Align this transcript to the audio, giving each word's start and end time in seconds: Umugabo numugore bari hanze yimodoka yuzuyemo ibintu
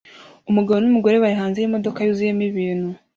Umugabo 0.49 0.77
numugore 0.79 1.15
bari 1.23 1.35
hanze 1.41 1.57
yimodoka 1.59 1.99
yuzuyemo 2.01 2.43
ibintu 2.49 2.89